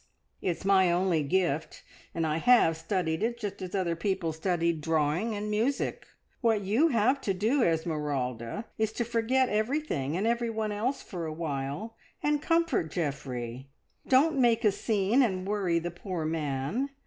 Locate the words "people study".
3.95-4.73